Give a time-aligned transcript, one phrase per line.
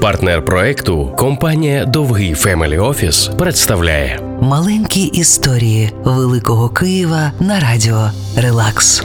[0.00, 9.02] Партнер проекту компанія Довгий Family Office представляє Маленькі історії Великого Києва на радіо Релакс.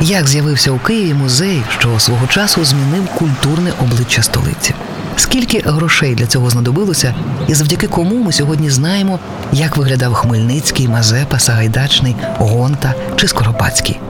[0.00, 4.74] Як з'явився у Києві музей, що свого часу змінив культурне обличчя столиці?
[5.16, 7.14] Скільки грошей для цього знадобилося,
[7.48, 9.18] і завдяки кому ми сьогодні знаємо,
[9.52, 14.00] як виглядав Хмельницький, Мазепа, Сагайдачний, Гонта чи Скоропадський?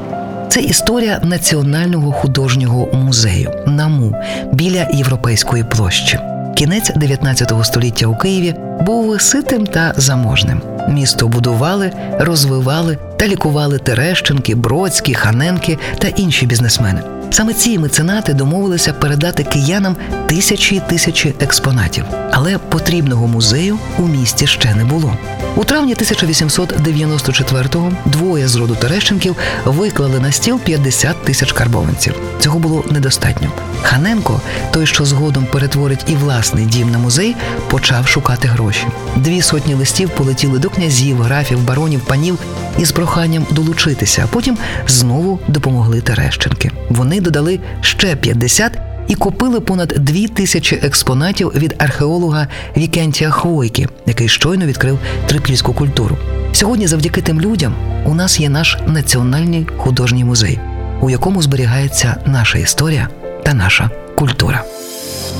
[0.52, 4.14] Це історія Національного художнього музею НАМУ
[4.52, 6.18] біля Європейської площі.
[6.56, 10.62] Кінець 19 століття у Києві був ситим та заможним.
[10.88, 17.02] Місто будували, розвивали та лікували Терещенки, Бродські, Ханенки та інші бізнесмени.
[17.32, 19.96] Саме ці меценати домовилися передати киянам
[20.26, 25.16] тисячі й тисячі експонатів, але потрібного музею у місті ще не було.
[25.56, 32.14] У травні 1894-го двоє з роду Терещенків виклали на стіл 50 тисяч карбованців.
[32.40, 33.48] Цього було недостатньо.
[33.82, 34.40] Ханенко,
[34.70, 37.36] той, що згодом перетворить і власний дім на музей,
[37.70, 38.86] почав шукати гроші.
[39.16, 42.38] Дві сотні листів полетіли до князів, графів, баронів, панів
[42.78, 46.70] із проханням долучитися, а потім знову допомогли Терещенки.
[46.88, 54.28] Вони додали ще 50 і купили понад дві тисячі експонатів від археолога Вікентія Хвойки, який
[54.28, 56.18] щойно відкрив трипільську культуру.
[56.52, 60.60] Сьогодні, завдяки тим людям, у нас є наш національний художній музей,
[61.00, 63.08] у якому зберігається наша історія
[63.42, 64.64] та наша культура.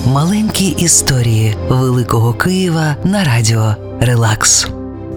[0.07, 4.67] Маленькі історії Великого Києва на радіо Релакс.